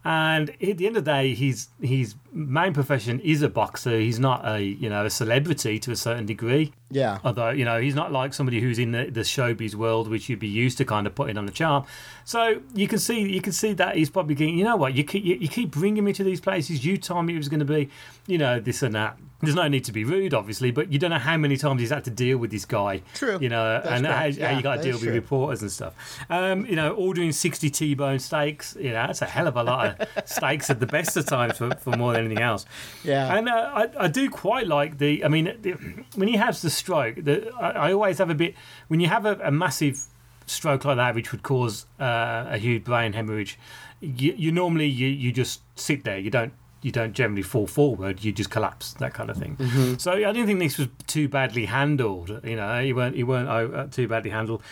[0.08, 3.98] And at the end of the day, his his main profession is a boxer.
[3.98, 6.72] He's not a you know a celebrity to a certain degree.
[6.92, 10.28] yeah Although, you know, he's not like somebody who's in the, the showbiz world, which
[10.28, 11.86] you'd be used to kind of putting on the charm.
[12.24, 15.02] So you can see you can see that he's probably getting, you know what, you
[15.02, 16.84] keep, you, you keep bringing me to these places.
[16.84, 17.90] You told me it was going to be,
[18.28, 19.18] you know, this and that.
[19.40, 21.90] There's no need to be rude, obviously, but you don't know how many times he's
[21.90, 23.02] had to deal with this guy.
[23.14, 23.38] True.
[23.38, 24.38] You know, That's and how, correct.
[24.40, 25.12] how you got to deal with true.
[25.12, 25.94] reporters and stuff.
[26.30, 30.00] Um, you know, ordering 60 T-bone steaks, you know, that's a hell of a lot
[30.00, 32.64] of steaks at the best of times for, for more than anything else.
[33.04, 33.36] Yeah.
[33.36, 35.22] And uh, I, I do quite like the.
[35.22, 35.72] I mean, the,
[36.14, 38.54] when he has the stroke, the, I, I always have a bit.
[38.88, 40.02] When you have a, a massive
[40.46, 43.58] stroke like that, which would cause uh, a huge brain hemorrhage,
[44.00, 46.18] you, you normally you, you just sit there.
[46.18, 46.52] You don't
[46.86, 49.56] you don't generally fall forward; you just collapse, that kind of thing.
[49.56, 50.00] Mhm.
[50.00, 52.28] So I didn't think this was too badly handled.
[52.44, 54.62] You know, you weren't you weren't uh, too badly handled.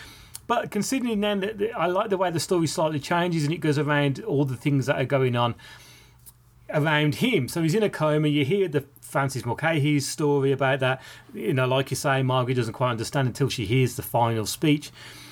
[0.47, 3.77] But considering then that I like the way the story slightly changes and it goes
[3.77, 5.55] around all the things that are going on
[6.69, 7.47] around him.
[7.47, 8.27] So he's in a coma.
[8.27, 11.01] You hear the Francis Mulcahy's story about that.
[11.33, 14.91] You know, like you say, Margaret doesn't quite understand until she hears the final speech.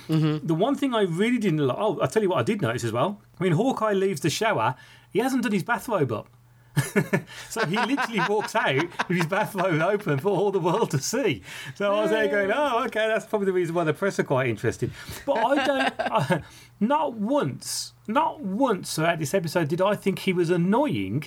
[0.09, 2.83] The one thing I really didn't like, oh, I'll tell you what I did notice
[2.83, 3.21] as well.
[3.37, 4.75] When Hawkeye leaves the shower,
[5.11, 6.27] he hasn't done his bathrobe up.
[7.49, 8.75] so he literally walks out
[9.07, 11.41] with his bathrobe open for all the world to see.
[11.75, 14.23] So I was there going, oh, okay, that's probably the reason why the press are
[14.23, 14.91] quite interested.
[15.25, 16.39] But I don't, I, uh,
[16.79, 21.25] not once, not once throughout this episode did I think he was annoying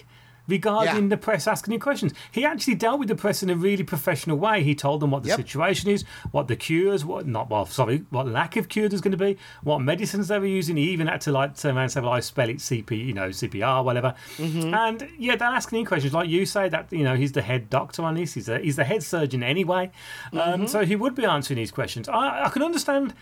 [0.49, 1.09] regarding Yeah.
[1.09, 2.13] the press asking him questions.
[2.31, 4.63] He actually dealt with the press in a really professional way.
[4.63, 5.37] He told them what the Yep.
[5.39, 9.13] situation is, what the cures, what not well, sorry, what lack of cure there's going
[9.13, 10.77] to be, what medicines they were using.
[10.77, 13.13] He even had to like turn around and say, "Well, I spell it CP, you
[13.13, 17.15] know, CPR, whatever." And yeah, they're asking him questions like you say that you know
[17.17, 18.35] he's the head doctor on this.
[18.35, 19.91] He's a, he's the head surgeon anyway,
[20.33, 22.09] um, so he would be answering these questions.
[22.09, 23.15] I, I can understand.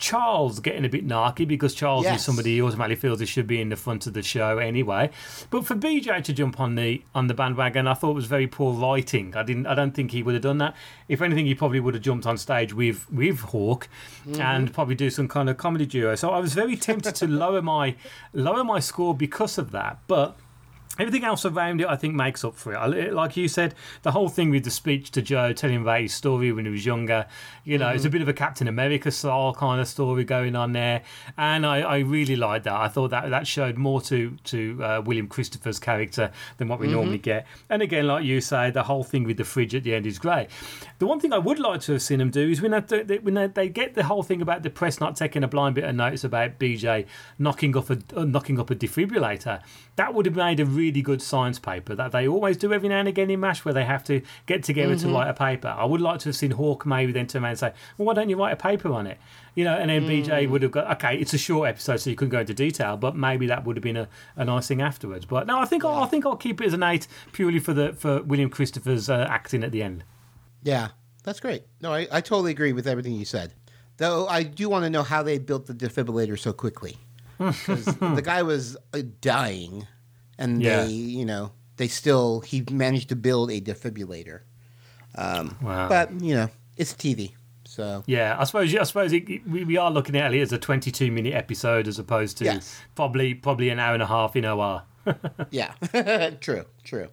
[0.00, 3.60] Charles getting a bit narky because Charles is somebody he automatically feels he should be
[3.60, 5.10] in the front of the show anyway.
[5.50, 8.72] But for BJ to jump on the on the bandwagon, I thought was very poor
[8.72, 9.36] writing.
[9.36, 9.66] I didn't.
[9.66, 10.74] I don't think he would have done that.
[11.06, 13.88] If anything, he probably would have jumped on stage with with Hawk
[14.26, 14.40] mm-hmm.
[14.40, 16.14] and probably do some kind of comedy duo.
[16.14, 17.94] So I was very tempted to lower my
[18.32, 20.36] lower my score because of that, but.
[20.98, 23.12] Everything else around it, I think, makes up for it.
[23.14, 26.50] Like you said, the whole thing with the speech to Joe, telling about his story
[26.52, 27.26] when he was younger,
[27.64, 30.72] you know, it's a bit of a Captain America style kind of story going on
[30.72, 31.02] there,
[31.38, 32.74] and I, I really liked that.
[32.74, 36.88] I thought that that showed more to to uh, William Christopher's character than what we
[36.88, 37.46] normally get.
[37.68, 40.18] And again, like you say, the whole thing with the fridge at the end is
[40.18, 40.48] great.
[40.98, 43.34] The one thing I would like to have seen them do is when they, when
[43.34, 45.94] they, they get the whole thing about the press not taking a blind bit of
[45.94, 47.06] notice about BJ
[47.38, 49.62] knocking off a uh, knocking up a defibrillator.
[49.96, 52.98] That would have made a really good science paper that they always do every now
[52.98, 55.68] and again in MASH where they have to get together to write a paper.
[55.68, 58.14] I would like to have seen Hawk maybe then turn around and say, well, why
[58.14, 59.18] don't you write a paper on it?
[59.54, 62.16] You know, and then BJ would have got, okay, it's a short episode, so you
[62.16, 65.24] couldn't go into detail, but maybe that would have been a, a nice thing afterwards.
[65.26, 67.72] But no, I think I'll, I think I'll keep it as an eight purely for
[67.74, 70.04] the for William Christopher's uh, acting at the end.
[70.62, 70.88] Yeah,
[71.24, 71.64] that's great.
[71.80, 73.52] No, I, I totally agree with everything you said.
[73.96, 76.96] Though I do want to know how they built the defibrillator so quickly.
[77.40, 79.86] 'Cause the guy was uh, dying,
[80.40, 80.82] and Yeah.
[80.84, 84.40] they, you know, they still he managed to build a defibrillator.
[85.14, 85.88] Um, Wow.
[85.88, 87.32] But you know, it's TV,
[87.64, 88.74] so Yeah, I suppose.
[88.74, 91.86] I suppose it, it- we, we are looking at it as a 22 minute episode
[91.86, 92.80] as opposed to Yes.
[92.96, 94.82] probably probably an hour and a half in OR.
[95.50, 95.72] yeah,
[96.40, 97.08] true, true.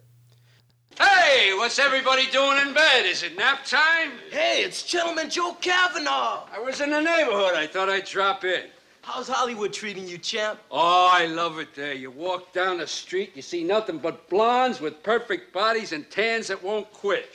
[1.00, 3.06] Hey, what's everybody doing in bed?
[3.06, 4.10] Is it nap time?
[4.30, 6.46] Hey, it's Gentleman Joe Kavanaugh.
[6.52, 7.54] I was in the neighborhood.
[7.54, 8.64] I thought I'd drop in.
[9.10, 10.60] How's Hollywood treating you, champ?
[10.70, 11.94] Oh, I love it there.
[11.94, 16.48] You walk down the street, you see nothing but blondes with perfect bodies and tans
[16.48, 17.30] that won't quit.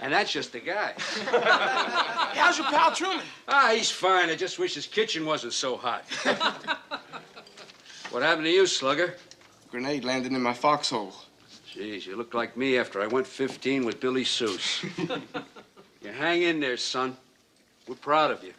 [0.00, 0.94] And that's just the guy.
[0.96, 1.30] Hey,
[2.40, 3.24] how's your pal Truman?
[3.46, 4.28] Ah, he's fine.
[4.28, 6.04] I just wish his kitchen wasn't so hot.
[8.10, 9.14] what happened to you, Slugger?
[9.70, 11.14] Grenade landed in my foxhole.
[11.72, 14.82] Jeez, you look like me after I went 15 with Billy Soose.
[16.02, 17.16] you hang in there, son.
[17.86, 18.52] We're proud of you.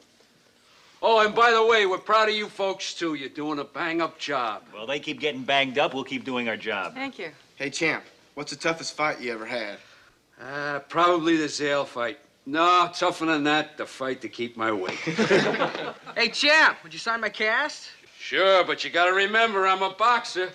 [1.02, 3.14] Oh, and by the way, we're proud of you folks, too.
[3.14, 4.64] You're doing a bang-up job.
[4.74, 5.94] Well, they keep getting banged up.
[5.94, 6.94] We'll keep doing our job.
[6.94, 7.32] Thank you.
[7.56, 8.04] Hey, champ,
[8.36, 9.78] what's the toughest fight you ever had?
[10.42, 12.18] Uh, probably the Zale fight.
[12.46, 14.98] No, tougher than that, the fight to keep my weight.
[16.16, 17.90] Hey, champ, would you sign my cast?
[18.20, 20.50] sure, but you gotta remember, I'm a boxer.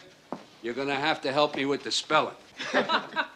[0.63, 2.35] You're gonna have to help me with the spelling.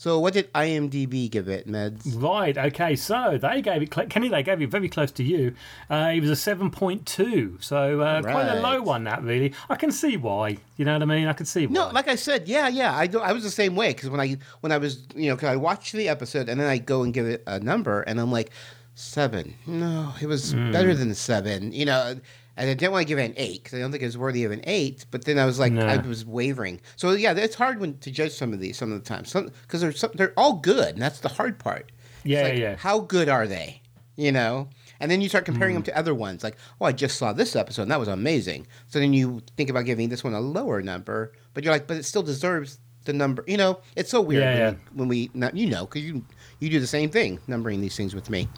[0.00, 2.02] So, what did IMDb give it, Meds?
[2.22, 2.56] Right.
[2.56, 2.94] Okay.
[2.94, 3.90] So they gave it.
[4.10, 5.54] Kenny, they gave it very close to you.
[5.90, 7.58] Uh, it was a seven point two.
[7.60, 9.02] So uh, quite a low one.
[9.04, 9.52] That really.
[9.68, 10.58] I can see why.
[10.76, 11.26] You know what I mean?
[11.26, 11.72] I can see why.
[11.72, 12.94] No, like I said, yeah, yeah.
[12.96, 15.36] I do, I was the same way because when I when I was you know
[15.36, 18.20] 'cause I watched the episode and then I go and give it a number and
[18.20, 18.50] I'm like
[18.94, 19.54] seven.
[19.66, 20.70] No, it was Hmm.
[20.70, 21.72] better than seven.
[21.72, 22.20] You know,
[22.58, 24.18] and I didn't want to give it an eight because I don't think it was
[24.18, 25.06] worthy of an eight.
[25.10, 25.86] But then I was like, No.
[25.86, 26.80] I was wavering.
[26.96, 29.22] So yeah, it's hard when to judge some of these some of the time.
[29.62, 31.90] Because they're some, they're all good and that's the hard part.
[32.24, 32.76] Yeah, like, yeah.
[32.76, 33.80] How good are they?
[34.16, 34.68] You know.
[35.00, 35.82] And then you start comparing Hmm.
[35.82, 38.66] them to other ones, like, oh, I just saw this episode, and that was amazing.
[38.88, 41.98] So then you think about giving this one a lower number, but you're like, but
[41.98, 43.44] it still deserves the number.
[43.46, 44.70] You know, it's so weird Yeah, when, yeah.
[44.70, 46.24] We, when we, not, you know, because you
[46.58, 48.48] you do the same thing, numbering these things with me.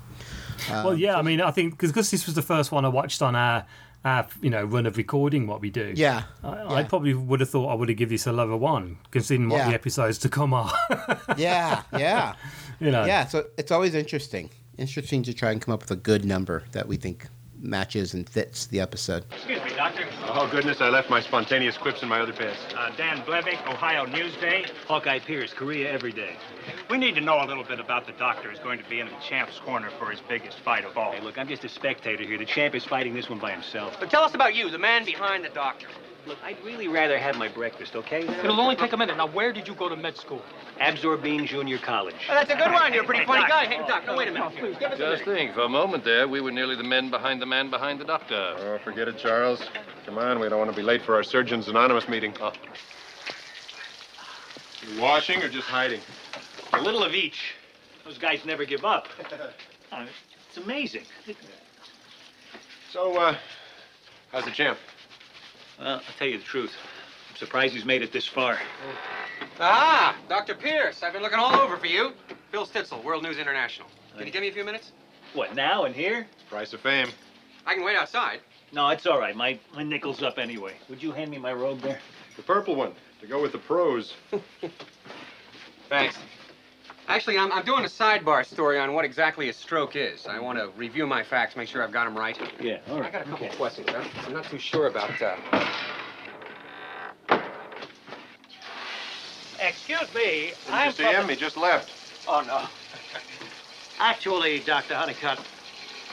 [0.70, 1.18] well, yeah.
[1.18, 3.66] I mean, I think because this was the first one I watched on our.
[4.02, 5.92] Our, you know, run of recording what we do.
[5.94, 6.72] Yeah, I, yeah.
[6.72, 9.58] I probably would have thought I would have given this a lower one, considering what
[9.58, 9.68] Yeah.
[9.68, 10.72] the episodes to come are.
[11.36, 12.34] Yeah, yeah,
[12.80, 13.04] you know.
[13.04, 13.26] yeah.
[13.26, 16.88] So it's always interesting, interesting to try and come up with a good number that
[16.88, 17.26] we think
[17.62, 19.26] matches and fits the episode.
[19.32, 20.06] Excuse me, Doctor.
[20.28, 22.58] Oh, goodness, I left my spontaneous quips in my other pants.
[22.74, 24.66] Uh, Dan Blevik, Ohio Newsday.
[24.88, 26.36] Hawkeye Pierce, Korea Every Day.
[26.90, 29.06] We need to know a little bit about the doctor who's going to be in
[29.06, 31.12] the champ's corner for his biggest fight of all.
[31.12, 32.36] Hey, look, I'm just a spectator here.
[32.36, 33.96] The champ is fighting this one by himself.
[34.00, 35.86] But tell us about you, the man behind the doctor.
[36.26, 38.26] Look, I'd really rather have my breakfast, okay?
[38.26, 39.16] It'll only take a minute.
[39.16, 40.42] Now, where did you go to med school?
[40.80, 42.16] Absorbine Junior College.
[42.28, 42.92] Oh, that's a good one.
[42.92, 43.66] You're a pretty funny guy.
[43.66, 44.52] Hey, Doc, no, wait a minute.
[44.58, 45.38] Please, give us a Just minute.
[45.38, 48.04] think, for a moment there, we were nearly the men behind the man behind the
[48.04, 48.34] doctor.
[48.58, 49.62] Oh, forget it, Charles.
[50.06, 52.34] Come on, we don't want to be late for our Surgeons Anonymous meeting.
[52.40, 52.52] Oh.
[54.82, 56.00] You washing or just hiding?
[56.72, 57.54] A little of each.
[58.04, 59.08] Those guys never give up.
[59.92, 60.06] Uh,
[60.46, 61.02] it's amazing.
[62.92, 63.36] So, uh,
[64.30, 64.78] how's the champ?
[65.80, 66.70] Well, I'll tell you the truth.
[67.28, 68.56] I'm surprised he's made it this far.
[69.58, 70.54] Ah, Dr.
[70.54, 71.02] Pierce.
[71.02, 72.12] I've been looking all over for you.
[72.52, 73.88] Bill Stitzel, World News International.
[74.16, 74.92] Can you give me a few minutes?
[75.34, 76.28] What, now and here?
[76.48, 77.08] Price of fame.
[77.66, 78.38] I can wait outside.
[78.72, 79.34] No, it's all right.
[79.34, 80.74] My, my nickel's up anyway.
[80.88, 81.98] Would you hand me my robe there?
[82.36, 84.14] The purple one, to go with the prose.
[85.88, 86.16] Thanks.
[87.10, 90.28] Actually, I'm, I'm doing a sidebar story on what exactly a stroke is.
[90.28, 92.38] I want to review my facts, make sure I've got them right.
[92.60, 93.08] Yeah, all right.
[93.08, 93.56] I got a couple okay.
[93.56, 93.88] questions.
[93.90, 95.20] I'm, I'm not too sure about.
[95.20, 95.34] Uh...
[99.60, 100.52] Excuse me.
[100.66, 101.28] Didn't you see him?
[101.28, 101.90] He just left.
[102.28, 102.68] Oh, no.
[103.98, 104.94] Actually, Dr.
[104.94, 105.40] Honeycutt,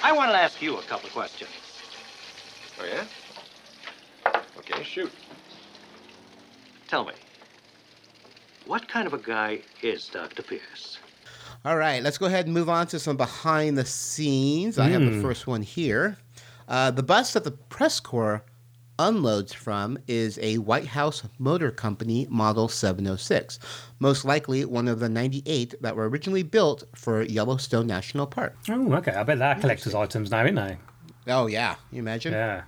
[0.02, 1.52] I want to ask you a couple of questions.
[2.82, 4.42] Oh, yeah?
[4.58, 5.12] Okay, shoot.
[6.88, 7.14] Tell me,
[8.68, 10.44] what kind of a guy is Dr.
[10.44, 11.00] Pierce?
[11.66, 14.78] All right, let's go ahead and move on to some behind the scenes.
[14.78, 15.22] I have the Mm.
[15.22, 16.18] first one here.
[16.68, 18.44] Uh, the bus that the press corps
[19.00, 23.60] unloads from is a White House Motor Company Model 706,
[24.00, 28.56] most likely one of the 98 that were originally built for Yellowstone National Park.
[28.70, 29.12] Oh, okay.
[29.12, 30.78] I bet they're collector's items now, aren't they?
[31.28, 31.76] Oh, yeah.
[31.92, 32.34] You imagine?
[32.34, 32.64] Yeah.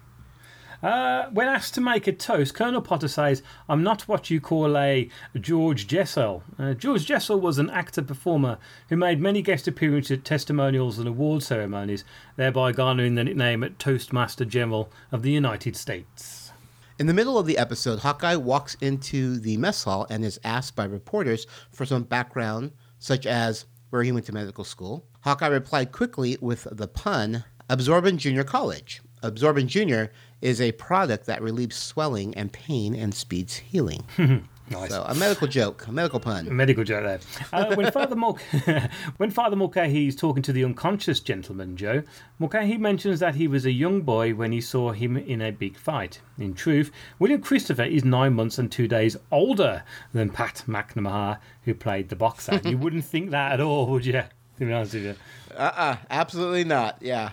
[0.82, 4.78] Uh, when asked to make a toast, Colonel Potter says, I'm not what you call
[4.78, 6.44] a George Jessel.
[6.58, 11.08] Uh, George Jessel was an actor performer who made many guest appearances at testimonials and
[11.08, 12.06] award ceremonies,
[12.38, 16.54] thereby garnering the nickname Toastmaster General of the United States.
[16.98, 20.76] In the middle of the episode, Hawkeye walks into the mess hall and is asked
[20.76, 25.06] by reporters for some background, such as where he went to medical school.
[25.22, 29.02] Hawkeye replied quickly with the pun Absorbine Junior College.
[29.22, 34.04] Absorbine Junior is a product that relieves swelling and pain and speeds healing.
[34.72, 34.92] Nice.
[34.92, 36.48] So, a medical joke, a medical pun.
[36.48, 37.20] A medical joke there.
[37.52, 38.38] Uh, when Father Mul-
[39.18, 42.04] when Father Mulcahy is talking to the unconscious gentleman Joe,
[42.38, 45.76] Mulcahy mentions that he was a young boy when he saw him in a big
[45.76, 46.22] fight.
[46.38, 49.82] In truth, William Christopher is nine months and two days older
[50.14, 52.62] than Pat McNamara, who played the boxer.
[52.64, 54.14] you wouldn't think that at all, would you?
[54.14, 54.26] To
[54.60, 55.16] be honest with you.
[55.56, 56.98] Uh uh absolutely not.
[57.02, 57.32] Yeah.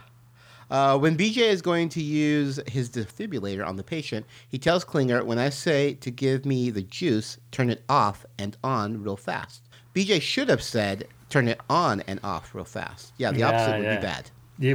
[0.71, 5.25] Uh, when BJ is going to use his defibrillator on the patient, he tells Klinger,
[5.25, 9.63] When I say to give me the juice, turn it off and on real fast.
[9.95, 13.13] BJ should have said, Turn it on and off real fast.
[13.17, 14.31] Yeah, the opposite would be bad.
[14.59, 14.75] Yeah.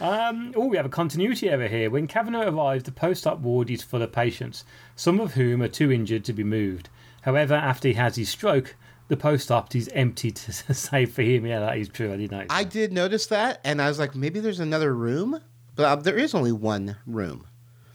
[0.00, 1.90] um, oh, we have a continuity error here.
[1.90, 4.64] When Kavanaugh arrives, the post-op ward is full of patients,
[4.96, 6.88] some of whom are too injured to be moved.
[7.22, 8.76] However, after he has his stroke,
[9.08, 11.46] the post-op is empty to save for him.
[11.46, 12.12] Yeah, that is true.
[12.12, 12.44] I didn't know.
[12.50, 15.40] I did notice that, and I was like, maybe there's another room,
[15.74, 17.46] but uh, there is only one room.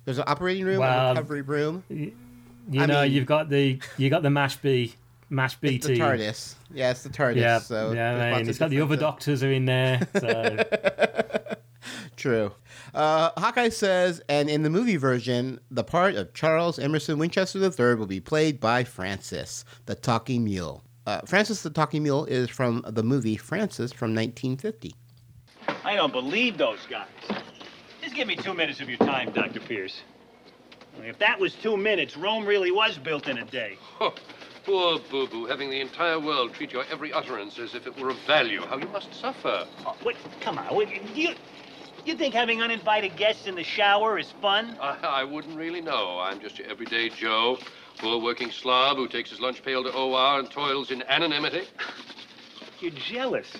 [0.05, 1.83] There's an operating room, Well, a recovery room.
[1.89, 2.13] You
[2.79, 4.93] I know, mean- you've got the you got the Mash B,
[5.29, 5.97] Mash B It's the.
[5.97, 6.55] TARDIS.
[6.73, 7.35] Yeah, it's the TARDIS.
[7.37, 8.49] Yeah, so yeah, there's man.
[8.49, 10.07] It's got the other doctors are in there.
[10.19, 10.57] So.
[12.15, 12.53] True.
[12.93, 17.95] Uh, Hawkeye says, and in the movie version, the part of Charles Emerson Winchester III
[17.95, 20.83] will be played by Francis, the talking mule.
[21.05, 24.95] Uh, Francis the talking mule is from the movie Francis from 1950.
[25.83, 27.07] I don't believe those guys.
[28.01, 29.59] Just give me two minutes of your time, Dr.
[29.59, 30.01] Pierce.
[31.01, 33.77] If that was two minutes, Rome really was built in a day.
[34.65, 38.09] Poor Boo Boo, having the entire world treat your every utterance as if it were
[38.09, 38.61] of value.
[38.61, 39.67] How you must suffer.
[39.85, 40.15] Oh, what?
[40.39, 40.73] Come on.
[40.73, 40.87] What,
[41.17, 41.33] you,
[42.05, 44.77] you think having uninvited guests in the shower is fun?
[44.79, 46.19] I, I wouldn't really know.
[46.19, 47.57] I'm just your everyday Joe,
[47.97, 51.63] poor working slob who takes his lunch pail to OR and toils in anonymity.
[52.79, 53.51] You're jealous.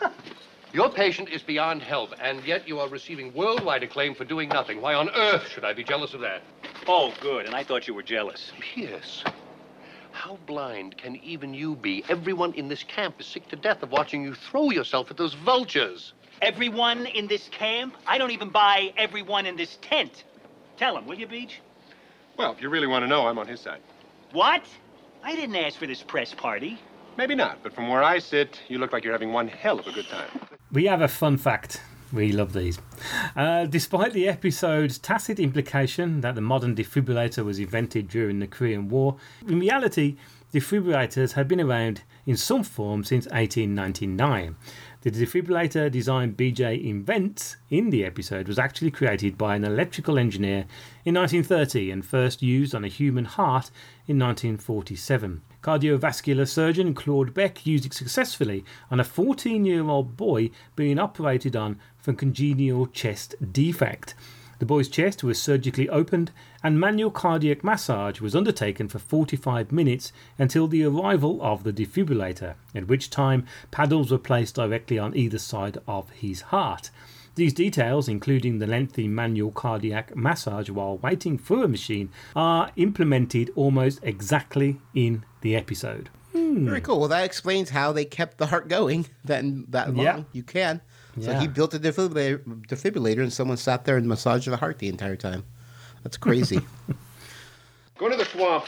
[0.72, 4.82] Your patient is beyond help, and yet you are receiving worldwide acclaim for doing nothing.
[4.82, 6.42] Why on earth should I be jealous of that?
[6.86, 7.46] Oh, good.
[7.46, 8.52] And I thought you were jealous.
[8.60, 9.24] Pierce,
[10.12, 12.04] how blind can even you be?
[12.08, 15.32] Everyone in this camp is sick to death of watching you throw yourself at those
[15.32, 16.12] vultures.
[16.42, 17.96] Everyone in this camp?
[18.06, 20.24] I don't even buy everyone in this tent.
[20.76, 21.52] Tell him, will you, Beej?
[22.38, 23.80] Well, if you really want to know, I'm on his side.
[24.30, 24.64] What?
[25.24, 26.78] I didn't ask for this press party.
[27.16, 29.88] Maybe not, but from where I sit, you look like you're having one hell of
[29.88, 30.28] a good time.
[30.70, 31.80] We have a fun fact
[32.12, 32.78] We love these.
[33.34, 38.88] Uh, despite the episode's tacit implication that the modern defibrillator was invented during the Korean
[38.88, 40.16] War, in reality,
[40.54, 44.56] defibrillators had been around in some form since 1899.
[45.02, 50.64] The defibrillator design BJ invents in the episode was actually created by an electrical engineer
[51.04, 53.70] in 1930 and first used on a human heart
[54.08, 55.40] in 1947.
[55.62, 61.54] Cardiovascular surgeon Claude Beck used it successfully on a 14 year old boy being operated
[61.54, 64.16] on for congenital chest defect.
[64.58, 70.12] The boy's chest was surgically opened and manual cardiac massage was undertaken for 45 minutes
[70.38, 75.38] until the arrival of the defibrillator, at which time paddles were placed directly on either
[75.38, 76.90] side of his heart.
[77.36, 83.50] These details, including the lengthy manual cardiac massage while waiting for a machine, are implemented
[83.54, 86.08] almost exactly in the episode.
[86.32, 86.66] Hmm.
[86.66, 86.98] Very cool.
[86.98, 90.04] Well, that explains how they kept the heart going that that long.
[90.04, 90.22] Yeah.
[90.32, 90.80] You can.
[91.20, 91.40] So Yeah.
[91.40, 95.16] he built a defibrillator, defibrillator, and someone sat there and massaged the heart the entire
[95.16, 95.44] time.
[96.02, 96.60] That's crazy.
[97.98, 98.64] Go to the swamp.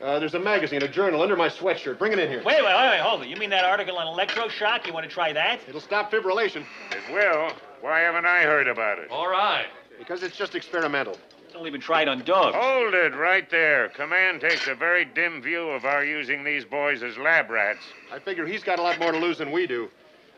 [0.00, 1.98] Uh, there's a magazine, a journal under my sweatshirt.
[1.98, 2.42] Bring it in here.
[2.44, 3.28] Wait, wait, wait, wait, hold it.
[3.28, 4.86] You mean that article on electroshock?
[4.86, 5.60] You want to try that?
[5.66, 6.64] It'll stop fibrillation.
[6.92, 7.50] It will.
[7.80, 9.10] Why haven't I heard about it?
[9.10, 9.66] All right.
[9.98, 11.18] Because it's just experimental.
[11.46, 12.54] It's only been tried on dogs.
[12.56, 13.88] Hold it right there.
[13.88, 17.80] Command takes a very dim view of our using these boys as lab rats.
[18.12, 19.88] I figure he's got a lot more to lose than we do.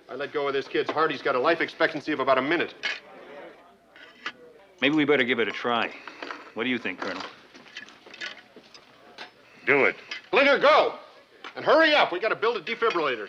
[0.09, 1.11] I let go of this kid's heart.
[1.11, 2.75] He's got a life expectancy of about a minute.
[4.81, 5.91] Maybe we better give it a try.
[6.55, 7.23] What do you think, Colonel?
[9.67, 9.97] Do it.
[10.31, 10.95] Klinger, go!
[11.57, 12.13] And hurry up.
[12.13, 13.29] We got to build a defibrillator.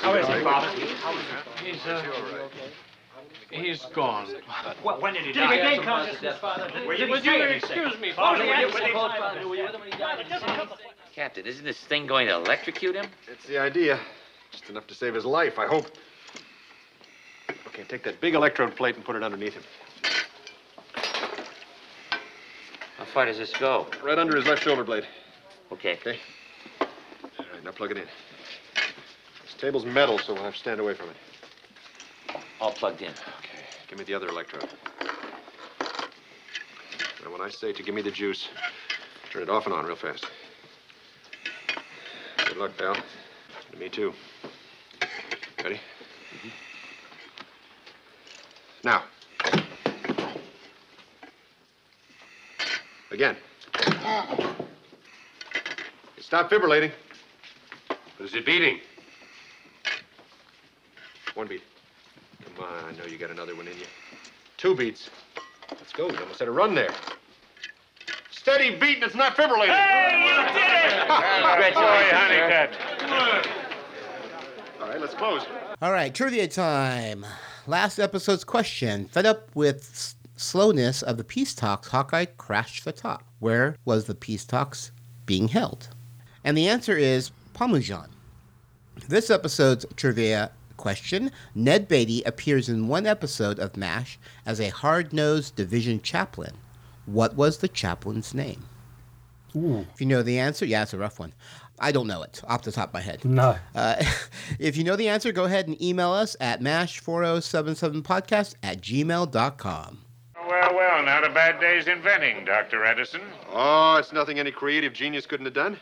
[0.00, 0.68] How is he, he, Father?
[1.62, 2.48] He's, uh,
[3.50, 4.26] he's gone.
[4.82, 5.76] What, when did he Did he die?
[5.76, 6.70] gain consciousness, Father?
[6.86, 8.44] Where did Would you excuse me, Father?
[8.44, 10.68] yeah, you-
[11.14, 13.06] Captain, isn't this thing going to electrocute him?
[13.28, 14.00] That's the idea.
[14.50, 15.86] Just enough to save his life, I hope.
[17.68, 19.62] Okay, take that big electrode plate and put it underneath him.
[22.96, 23.86] How far does this go?
[24.02, 25.06] Right under his left shoulder blade.
[25.70, 25.98] Okay.
[26.00, 26.18] Okay.
[26.80, 26.86] All
[27.52, 28.04] right, now plug it in.
[29.44, 31.16] This table's metal, so we'll have to stand away from it.
[32.60, 33.10] All plugged in.
[33.10, 34.68] Okay, give me the other electrode.
[37.24, 38.48] Now, when I say to give me the juice,
[39.30, 40.26] turn it off and on real fast.
[42.46, 42.94] Good luck, pal.
[42.94, 44.12] To me, too.
[45.62, 45.76] Ready?
[45.76, 46.48] Mm-hmm.
[48.84, 49.02] Now.
[53.12, 53.36] Again.
[56.18, 56.90] Stop fibrillating.
[58.16, 58.80] What is it beating?
[61.34, 61.62] One beat.
[62.56, 63.84] Come on, I know you got another one in you.
[64.56, 65.10] Two beats.
[65.70, 66.08] Let's go.
[66.08, 66.90] You almost had a run there.
[68.30, 69.74] Steady beat and it's not fibrillating.
[69.76, 71.74] Hey, you did it!
[71.74, 72.78] Boy, Honeycutt.
[74.80, 75.42] All right, let's close.
[75.82, 77.26] All right, trivia time.
[77.66, 79.06] Last episode's question.
[79.08, 83.24] Fed up with s- slowness of the peace talks, Hawkeye crashed the top.
[83.38, 84.92] Where was the peace talks
[85.24, 85.88] being held?
[86.44, 88.08] And the answer is Panmunjom.
[89.08, 95.12] This episode's trivia question Ned Beatty appears in one episode of MASH as a hard
[95.12, 96.54] nosed division chaplain.
[97.06, 98.64] What was the chaplain's name?
[99.56, 99.86] Ooh.
[99.94, 101.32] If you know the answer, yeah, it's a rough one.
[101.78, 103.24] I don't know it off the top of my head.
[103.24, 103.56] No.
[103.74, 104.02] Uh,
[104.58, 109.98] if you know the answer, go ahead and email us at mash4077podcast at gmail.com.
[111.02, 112.84] Well, well, not a bad day's inventing, Dr.
[112.84, 113.22] Edison.
[113.50, 115.76] Oh, it's nothing any creative genius couldn't have done.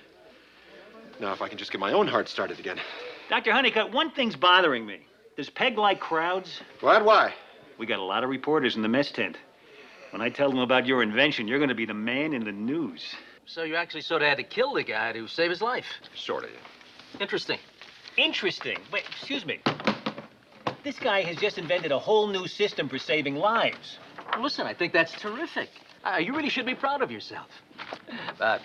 [1.21, 2.81] Now, if I can just get my own heart started again.
[3.29, 3.53] Dr.
[3.53, 5.01] Honeycutt, one thing's bothering me.
[5.37, 6.63] Does Peg like crowds?
[6.81, 7.05] What?
[7.05, 7.35] Why?
[7.77, 9.37] We got a lot of reporters in the mess tent.
[10.11, 12.53] When I tell them about your invention, you're going to be the man in the
[12.53, 13.15] news.
[13.45, 15.85] So you actually sort of had to kill the guy to save his life.
[16.15, 16.51] Sort of.
[17.21, 17.59] Interesting.
[18.17, 18.79] Interesting.
[18.91, 19.61] Wait, excuse me.
[20.83, 23.99] This guy has just invented a whole new system for saving lives.
[24.39, 25.69] Listen, I think that's terrific.
[26.05, 27.49] Uh, you really should be proud of yourself.
[28.39, 28.61] But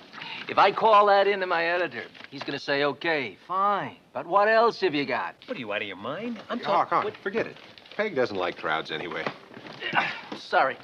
[0.47, 3.97] if I call that in to my editor, he's going to say, okay, fine.
[4.13, 5.36] But what else have you got?
[5.47, 6.39] What are you out of your mind?
[6.49, 6.89] I'm Oh, talking.
[6.89, 7.13] come on.
[7.22, 7.57] Forget it.
[7.97, 9.26] Peg doesn't like crowds anyway.
[10.38, 10.78] Sorry.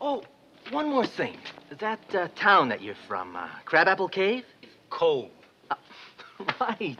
[0.00, 0.22] Oh,
[0.70, 1.36] one more thing.
[1.78, 4.44] That uh, town that you're from, uh, Crabapple Cave?
[4.90, 5.30] Cove.
[6.58, 6.96] Right.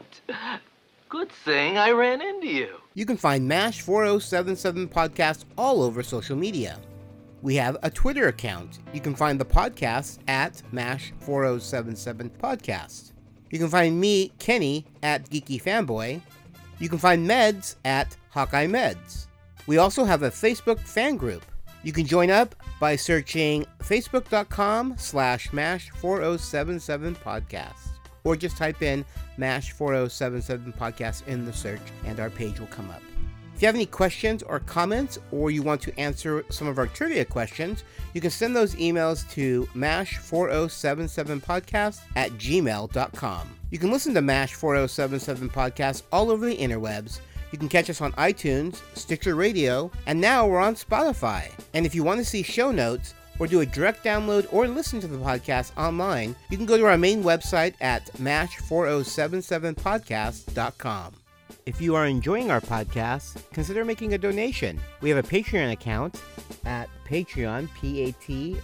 [1.11, 2.69] Good thing I ran into you.
[2.93, 6.79] You can find MASH 4077 podcast all over social media.
[7.41, 8.79] We have a Twitter account.
[8.93, 13.11] You can find the podcast at MASH 4077 podcast.
[13.49, 16.21] You can find me, Kenny, at Geeky Fanboy.
[16.79, 19.27] You can find Meds at Hawkeye Meds.
[19.67, 21.43] We also have a Facebook fan group.
[21.83, 27.90] You can join up by searching facebook.com slash MASH 4077 podcast.
[28.23, 29.05] Or just type in
[29.37, 33.01] MASH 4077 podcast in the search and our page will come up.
[33.55, 36.87] If you have any questions or comments, or you want to answer some of our
[36.87, 37.83] trivia questions,
[38.15, 43.49] you can send those emails to mash4077podcast at gmail.com.
[43.69, 47.19] You can listen to MASH 4077 podcast all over the interwebs.
[47.51, 51.51] You can catch us on iTunes, Stitcher Radio, and now we're on Spotify.
[51.75, 55.01] And if you want to see show notes, or do a direct download or listen
[55.01, 61.13] to the podcast online, you can go to our main website at mash4077podcast.com.
[61.65, 64.79] If you are enjoying our podcast, consider making a donation.
[65.01, 66.21] We have a Patreon account
[66.65, 68.59] at Patreon, P-A-T-R-E-O-N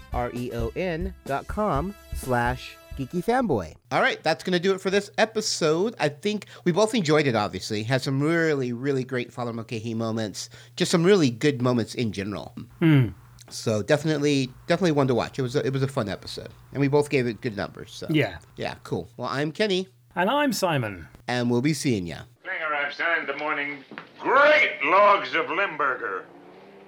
[1.25, 3.73] dot com slash Geeky Fanboy.
[3.91, 5.95] All right, that's going to do it for this episode.
[5.99, 7.81] I think we both enjoyed it, obviously.
[7.81, 10.51] Had some really, really great Father Mulcahy moments.
[10.75, 12.53] Just some really good moments in general.
[12.79, 13.07] Hmm.
[13.49, 15.39] So definitely, definitely one to watch.
[15.39, 17.91] It was a, it was a fun episode, and we both gave it good numbers.
[17.93, 18.37] So Yeah.
[18.57, 19.07] yeah, cool.
[19.17, 21.07] Well, I'm Kenny, And I'm Simon.
[21.27, 22.19] and we'll be seeing ya.
[22.43, 23.83] Klinger, I've signed the morning.
[24.19, 26.25] Great logs of Limburger.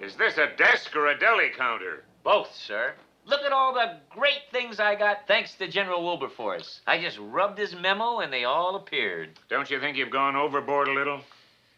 [0.01, 2.03] Is this a desk or a deli counter?
[2.23, 2.93] Both, sir.
[3.25, 6.81] Look at all the great things I got thanks to General Wilberforce.
[6.87, 9.37] I just rubbed his memo and they all appeared.
[9.49, 11.21] Don't you think you've gone overboard a little?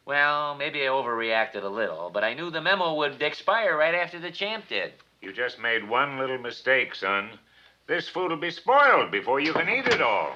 [0.06, 4.20] Well, maybe I overreacted a little, but I knew the memo would expire right after
[4.20, 4.94] the champ did.
[5.22, 7.30] You just made one little mistake, son.
[7.88, 10.34] This food'll be spoiled before you can eat it all.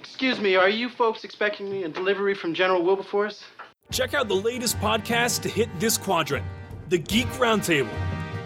[0.00, 3.44] Excuse me, are you folks expecting me a delivery from General Wilberforce?
[3.90, 6.44] Check out the latest podcast to hit this quadrant
[6.88, 7.92] the Geek Roundtable.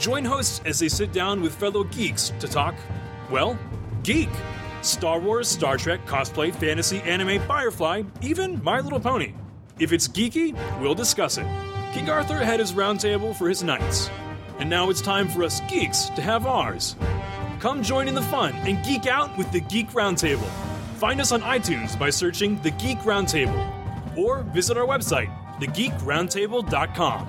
[0.01, 2.75] Join hosts as they sit down with fellow geeks to talk,
[3.31, 3.57] well,
[4.03, 4.29] geek.
[4.83, 9.35] Star Wars, Star Trek, cosplay, fantasy, anime, Firefly, even My Little Pony.
[9.79, 11.47] If it's geeky, we'll discuss it.
[11.93, 14.11] King Arthur had his roundtable for his knights.
[14.59, 16.97] And now it's time for us geeks to have ours.
[17.61, 20.49] Come join in the fun and geek out with the Geek Roundtable.
[20.97, 25.31] Find us on iTunes by searching The Geek Roundtable or visit our website,
[25.61, 27.29] thegeekroundtable.com.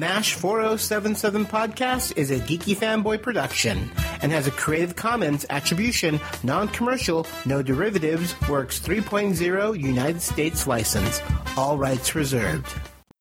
[0.00, 3.90] MASH 4077 Podcast is a geeky fanboy production
[4.22, 11.20] and has a Creative Commons Attribution, Non Commercial, No Derivatives, Works 3.0 United States license.
[11.54, 12.66] All rights reserved.